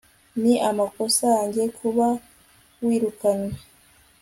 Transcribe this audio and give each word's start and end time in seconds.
ni 0.41 0.53
amakosa 0.69 1.23
yanjye 1.35 1.63
kuba 1.77 2.07
wirukanwe 2.85 3.53